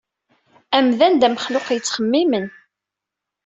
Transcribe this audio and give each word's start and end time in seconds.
Amdan 0.77 1.13
d 1.21 1.23
amexluq 1.27 1.67
yettxemmimen. 1.71 2.47